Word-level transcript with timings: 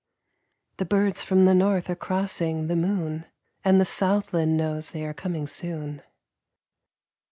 The 0.77 0.85
birds 0.85 1.21
from 1.21 1.45
the 1.45 1.53
North 1.53 1.87
are 1.87 1.93
crossing 1.95 2.65
the 2.69 2.75
moon, 2.75 3.27
And 3.63 3.79
the 3.79 3.85
southland 3.85 4.57
knows 4.57 4.89
they 4.89 5.05
are 5.05 5.13
coming 5.13 5.45
soon. 5.45 6.01